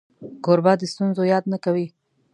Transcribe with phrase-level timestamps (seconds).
[0.43, 1.87] کوربه د ستونزو یاد نه کوي.